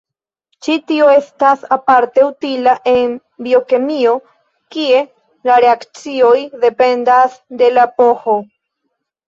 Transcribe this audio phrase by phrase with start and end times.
[0.67, 3.13] Ĉi tio estas aparte utila en
[3.49, 4.15] biokemio,
[4.77, 5.05] kie
[5.51, 6.35] la reakcioj
[6.67, 8.39] dependas de la pH.